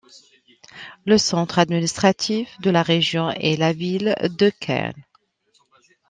[1.05, 4.93] Le centre administratif de la région est la ville de Cairns.